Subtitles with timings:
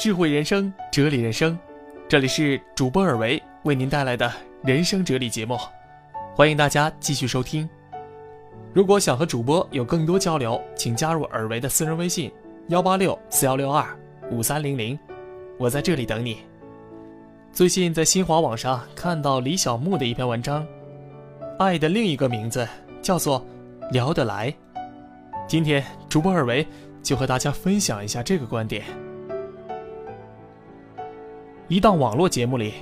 [0.00, 1.58] 智慧人生，哲理人生，
[2.08, 4.32] 这里是主播尔维为您带来的
[4.64, 5.58] 人生哲理节目，
[6.34, 7.68] 欢迎大家继续收听。
[8.72, 12.32] 如果想和主播有更多交流，请加入尔维的私人微信：
[12.68, 13.86] 幺八六四幺六二
[14.30, 14.98] 五三零零，
[15.58, 16.38] 我在这里等你。
[17.52, 20.62] 最近在新华网上看到李小牧的一篇文章，
[21.58, 22.66] 《爱的另一个名字
[23.02, 23.46] 叫做
[23.90, 24.50] 聊得来》。
[25.46, 26.66] 今天主播尔维
[27.02, 28.82] 就和大家分享一下这个观点。
[31.70, 32.74] 一档网络节目里，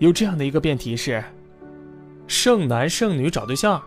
[0.00, 1.22] 有这样的一个辩题是：
[2.26, 3.80] 剩男剩女找对象，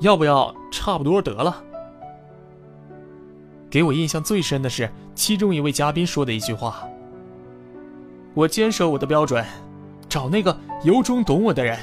[0.00, 1.60] 要不要差不多得了？
[3.68, 6.88] 给我印象最深的是其中一位嘉宾说的一句话
[8.32, 9.44] ：“我坚守我的标准，
[10.08, 11.76] 找那个由衷懂我的人，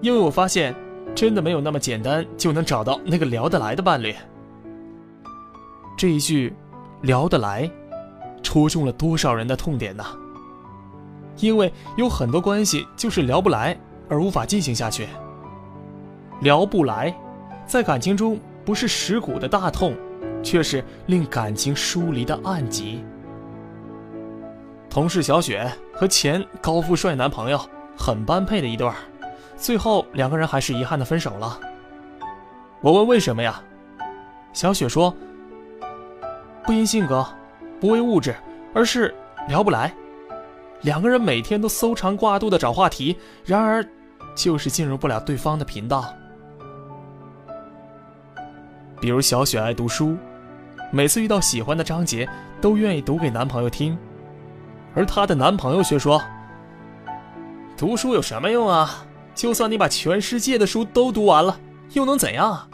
[0.00, 0.72] 因为我发现，
[1.12, 4.14] 真的没有那么简单就能找到那个聊得来的伴侣。”
[5.98, 6.54] 这一句
[7.02, 7.68] “聊得来”，
[8.44, 10.04] 戳中了多少人的痛点呢？
[11.40, 13.76] 因为有很多关系就是聊不来
[14.08, 15.08] 而无法进行下去。
[16.40, 17.14] 聊不来，
[17.66, 19.94] 在感情中不是蚀骨的大痛，
[20.42, 23.04] 却是令感情疏离的暗疾。
[24.88, 27.60] 同事小雪和前高富帅男朋友
[27.96, 28.94] 很般配的一对儿，
[29.56, 31.60] 最后两个人还是遗憾的分手了。
[32.80, 33.62] 我问为什么呀？
[34.52, 35.14] 小雪说。
[36.66, 37.26] 不因性格，
[37.80, 38.34] 不为物质，
[38.74, 39.12] 而是
[39.48, 39.92] 聊不来。
[40.82, 43.86] 两个人每天都搜肠挂肚的找话题，然而
[44.34, 46.04] 就是进入不了对方的频道。
[49.00, 50.16] 比如小雪爱读书，
[50.90, 52.28] 每次遇到喜欢的章节，
[52.60, 53.96] 都愿意读给男朋友听，
[54.94, 56.22] 而她的男朋友却说
[57.76, 59.06] ：“读书有什么用啊？
[59.34, 61.58] 就算你把全世界的书都读完了，
[61.92, 62.68] 又能怎样？”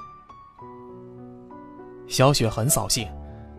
[2.09, 3.09] 小雪很扫兴。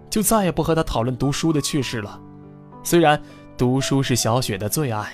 [0.10, 2.18] 就再也不和他讨论读书的趣事了。
[2.82, 3.22] 虽然
[3.58, 5.12] 读书是小雪的最爱。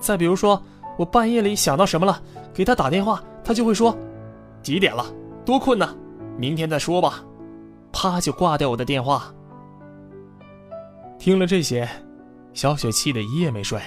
[0.00, 0.60] 再比如说，
[0.98, 2.20] 我半夜里想到什么了，
[2.52, 3.96] 给他打电话，他就会说
[4.62, 5.06] ：“几点了？
[5.44, 5.96] 多困呢，
[6.36, 7.24] 明天再说吧。”
[7.92, 9.32] 啪就挂掉我的电话。
[11.18, 11.88] 听了这些，
[12.52, 13.80] 小雪气得一夜没睡。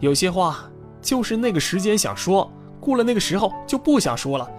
[0.00, 0.64] 有些话
[1.02, 2.50] 就是那个时间想说，
[2.80, 4.50] 过了那个时候就不想说了。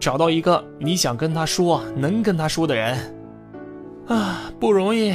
[0.00, 3.14] 找到一个你想跟他说、能跟他说的人，
[4.08, 5.14] 啊，不容易。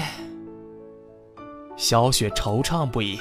[1.76, 3.20] 小雪惆怅不已。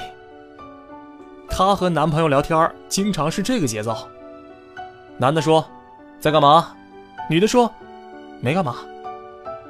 [1.49, 3.95] 她和男朋友聊天经常是这个节奏：
[5.17, 5.65] 男的说
[6.19, 6.75] 在干嘛，
[7.29, 7.71] 女的说
[8.41, 8.75] 没干嘛；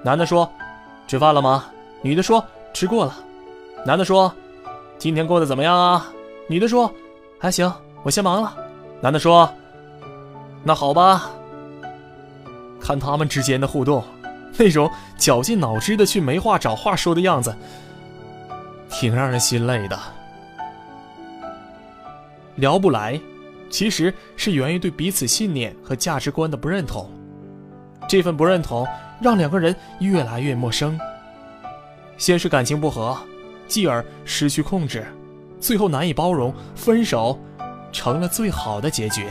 [0.04, 0.52] 男的说
[1.08, 1.66] 吃饭了吗，
[2.02, 2.44] 女的说
[2.74, 3.14] 吃过了；
[3.86, 4.32] 男的说
[4.98, 6.08] 今天过得怎么样啊，
[6.48, 6.92] 女的说
[7.40, 7.72] 还行，
[8.04, 8.52] 我先忙了；
[9.02, 9.50] 男的说
[10.64, 11.30] 那好吧。
[12.82, 14.04] 看他们之间的互动，
[14.60, 17.56] 那种绞尽脑汁的去没话找话说的样子，
[18.90, 19.98] 挺让人心累的。
[22.56, 23.18] 聊不来，
[23.70, 27.10] 其实是源于对彼此信念和价值观的不认同。
[28.06, 28.86] 这份不认同
[29.22, 31.00] 让两个人越来越陌生。
[32.18, 33.18] 先是感情不和，
[33.66, 35.08] 继而失去控制，
[35.62, 37.40] 最后难以包容，分手
[37.94, 39.26] 成了最好的结局。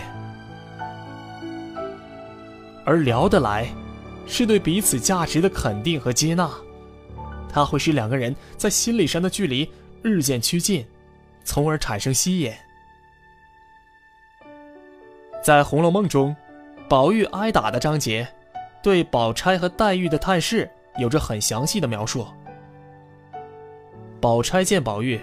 [2.86, 3.68] 而聊得来，
[4.28, 6.48] 是对彼此价值的肯定和接纳，
[7.48, 9.68] 它会使两个人在心理上的距离
[10.02, 10.86] 日渐趋近，
[11.42, 12.52] 从而产生吸引。
[15.42, 16.36] 在《红楼梦》中，
[16.88, 18.28] 宝玉挨打的章节，
[18.82, 22.26] 对宝钗和黛玉的探视有着很详细的描述。
[24.20, 25.18] 宝钗见宝玉，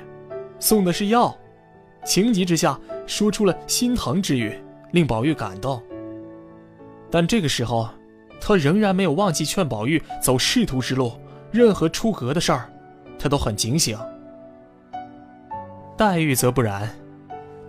[0.60, 1.36] 送的是药，
[2.04, 4.58] 情急之下说出了心疼之语，
[4.92, 5.82] 令宝玉感动。
[7.12, 7.88] 但这个时候，
[8.40, 11.14] 他仍然没有忘记劝宝玉走仕途之路，
[11.52, 12.70] 任何出格的事儿，
[13.18, 13.98] 他都很警醒。
[15.98, 16.90] 黛玉则不然，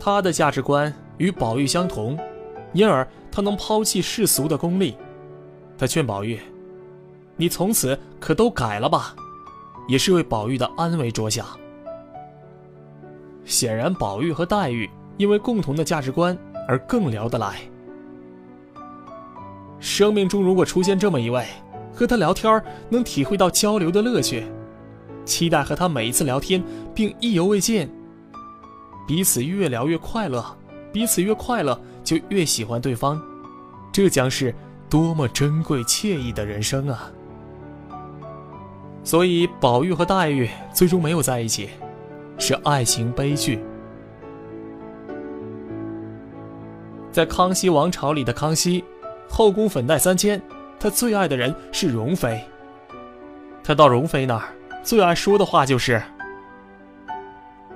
[0.01, 2.19] 她的价值观与宝玉相同，
[2.73, 4.97] 因而她能抛弃世俗的功利。
[5.79, 6.41] 她劝宝玉
[7.37, 9.15] ：“你从此可都改了吧？”
[9.89, 11.47] 也是为宝玉的安危着想。
[13.45, 16.37] 显然，宝玉和黛玉因为共同的价值观
[16.67, 17.61] 而更聊得来。
[19.79, 21.47] 生命中如果出现这么一位，
[21.93, 24.45] 和他聊天能体会到交流的乐趣，
[25.25, 26.63] 期待和他每一次聊天，
[26.95, 27.89] 并意犹未尽。
[29.07, 30.45] 彼此越聊越快乐，
[30.93, 33.21] 彼此越快乐就越喜欢对方，
[33.93, 34.55] 这将是
[34.91, 37.11] 多么珍贵惬意的人生啊！
[39.05, 41.69] 所以，宝玉和黛玉最终没有在一起，
[42.39, 43.61] 是爱情悲剧。
[47.13, 48.85] 在康熙王朝里的康熙。
[49.29, 50.41] 后宫粉黛三千，
[50.79, 52.43] 他最爱的人是容妃。
[53.63, 54.45] 他到容妃那儿，
[54.83, 56.03] 最爱说的话就是：“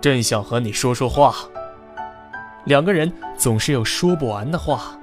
[0.00, 1.34] 朕想和你说说话。”
[2.64, 4.96] 两个人总是有说不完的话。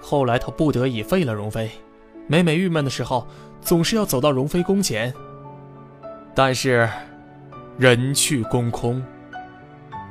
[0.00, 1.70] 后来他不得已废了容妃，
[2.26, 3.26] 每每郁闷的时候，
[3.60, 5.12] 总是要走到容妃宫前。
[6.34, 6.88] 但是，
[7.78, 9.04] 人去宫空。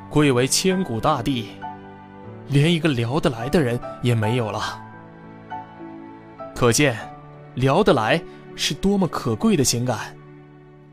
[0.10, 1.50] 贵为千古大帝，
[2.48, 4.80] 连一个聊得来的人也没有了。
[6.56, 6.98] 可见，
[7.56, 8.22] 聊得来
[8.56, 10.16] 是多么可贵的情感，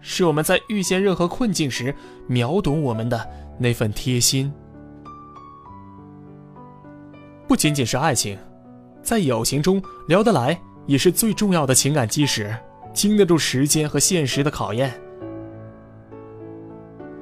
[0.00, 1.94] 是我们在遇见任何困境时
[2.26, 3.28] 秒懂我们的
[3.58, 4.52] 那份贴心。
[7.46, 8.38] 不仅仅是爱情，
[9.02, 12.54] 在友情中聊得来也是最重要的情感基石，
[12.92, 14.92] 经得住时间和现实的考验。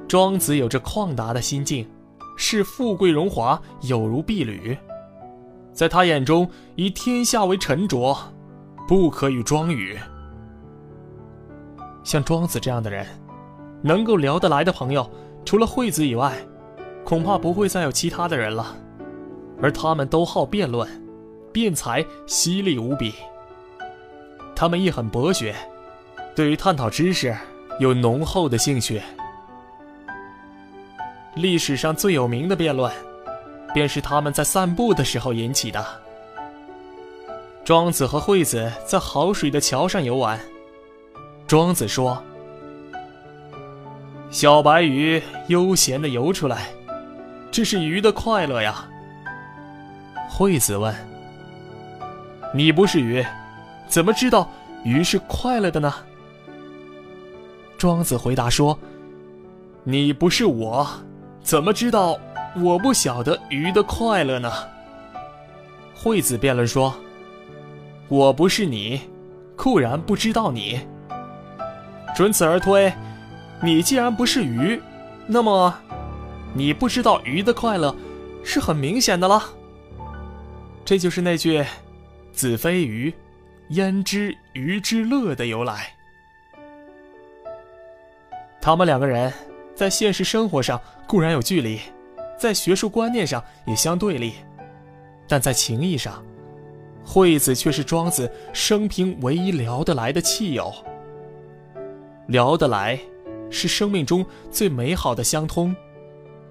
[0.07, 1.89] 庄子有着旷达的心境，
[2.37, 4.77] 视富贵荣华有如敝履，
[5.73, 8.15] 在他眼中以天下为沉着，
[8.87, 9.97] 不可与庄语。
[12.03, 13.05] 像庄子这样的人，
[13.81, 15.09] 能够聊得来的朋友，
[15.43, 16.37] 除了惠子以外，
[17.03, 18.77] 恐怕不会再有其他的人了。
[19.61, 20.87] 而他们都好辩论，
[21.51, 23.13] 辩才犀利无比。
[24.55, 25.55] 他们亦很博学，
[26.35, 27.35] 对于探讨知识
[27.79, 29.01] 有浓厚的兴趣。
[31.37, 32.91] 历史上最有名的辩论，
[33.73, 35.85] 便是他们在散步的时候引起的。
[37.63, 40.39] 庄子和惠子在好水的桥上游玩，
[41.47, 42.21] 庄子说
[44.31, 46.69] ：“小白鱼悠闲地游出来，
[47.51, 48.85] 这是鱼的快乐呀。”
[50.29, 50.95] 惠子问
[52.53, 53.25] ：“你不是鱼，
[53.87, 54.49] 怎么知道
[54.83, 55.93] 鱼是快乐的呢？”
[57.77, 58.77] 庄子回答说
[59.83, 60.87] ：“你不是我。”
[61.47, 62.19] 怎么知道
[62.57, 64.51] 我不晓得鱼的快乐呢？
[65.95, 66.93] 惠子辩论说
[68.09, 68.99] ：“我不是你，
[69.55, 70.85] 固然不知道你。
[72.13, 72.91] 准此而推，
[73.63, 74.77] 你既然不是鱼，
[75.25, 75.73] 那么
[76.53, 77.95] 你不知道鱼的快乐，
[78.43, 79.41] 是很明显的了。
[80.83, 81.63] 这就是那句
[82.33, 83.13] ‘子非鱼，
[83.69, 85.93] 焉知鱼之乐’的由来。
[88.59, 89.31] 他们两个人。”
[89.77, 91.79] 在现实生活上固然有距离，
[92.35, 94.33] 在学术观念上也相对立，
[95.27, 96.25] 但在情谊上，
[97.05, 100.73] 惠子却是庄子生平唯一聊得来的契友。
[102.25, 102.99] 聊得来，
[103.51, 105.75] 是生命中最美好的相通，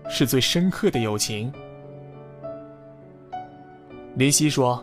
[0.08, 1.52] 是最深刻的友情。
[4.14, 4.80] 林夕说：“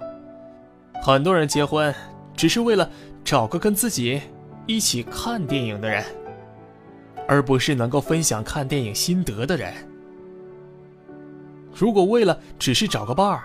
[1.01, 1.95] 很多人结婚，
[2.35, 2.91] 只是为了
[3.23, 4.21] 找个跟自己
[4.67, 6.03] 一起看电影的人。”
[7.27, 9.73] 而不是能够分享看电影心得的人。
[11.75, 13.43] 如果为了只是找个伴儿，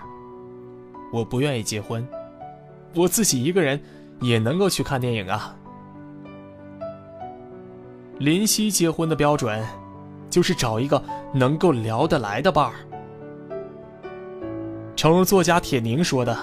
[1.11, 2.07] 我不愿意结婚，
[2.93, 3.81] 我自己一个人
[4.21, 5.55] 也能够去看电影啊。
[8.19, 9.65] 林夕结婚的标准，
[10.29, 11.01] 就是找一个
[11.33, 12.73] 能够聊得来的伴儿。
[14.95, 16.37] 诚如作家铁凝说的，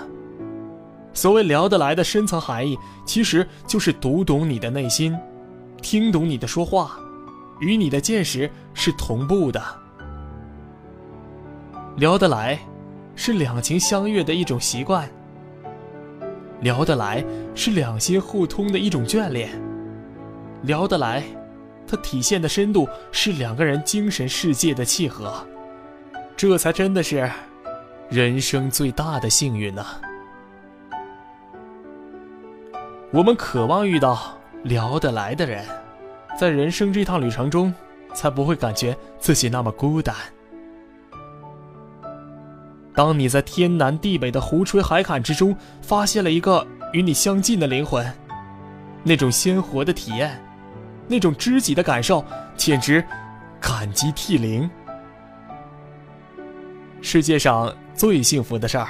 [1.12, 5.16] 所谓聊得来的深层含义，其实就是读懂你的内心，
[5.82, 6.98] 听懂你的说话。
[7.58, 9.62] 与你的见识是同步的，
[11.96, 12.58] 聊得来，
[13.14, 15.06] 是两情相悦的一种习惯；
[16.60, 19.48] 聊得来，是两心互通的一种眷恋；
[20.62, 21.22] 聊得来，
[21.86, 25.46] 它体现的深度是两个人精神世界的契合。
[26.36, 27.30] 这才真的是
[28.10, 29.86] 人生最大的幸运呢。
[33.10, 35.64] 我们渴望遇到聊得来的人。
[36.38, 37.72] 在人生这趟旅程中，
[38.14, 40.14] 才不会感觉自己那么孤单。
[42.94, 48.06] 当你在天南地北的胡吹海侃之中，发现了一个与你相近的灵魂，
[49.02, 50.42] 那种鲜活的体验，
[51.08, 52.24] 那种知己的感受，
[52.56, 53.04] 简直
[53.60, 54.68] 感激涕零。
[57.02, 58.88] 世界上最幸福的事儿，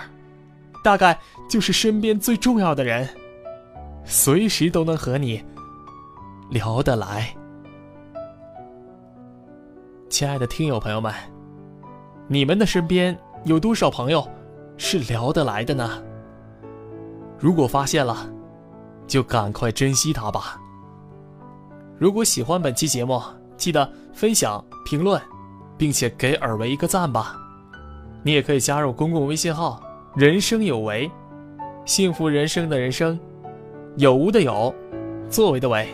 [0.82, 1.16] 大概
[1.48, 3.08] 就是身边最重要的人，
[4.04, 5.44] 随时都能和你。
[6.48, 7.34] 聊得来，
[10.08, 11.12] 亲爱的听友朋友们，
[12.28, 14.26] 你们的身边有多少朋友
[14.76, 16.00] 是聊得来的呢？
[17.36, 18.30] 如果发现了，
[19.08, 20.56] 就赶快珍惜他吧。
[21.98, 23.20] 如果喜欢本期节目，
[23.56, 25.20] 记得分享、评论，
[25.76, 27.34] 并且给尔维一个赞吧。
[28.22, 29.82] 你也可以加入公共微信号
[30.14, 31.10] “人生有为”，
[31.84, 33.18] 幸福人生的人生，
[33.96, 34.72] 有无的有，
[35.28, 35.88] 作为的为。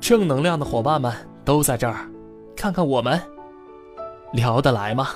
[0.00, 1.12] 正能量的伙伴们
[1.44, 2.08] 都在这儿，
[2.56, 3.20] 看看我们
[4.32, 5.08] 聊得来吗？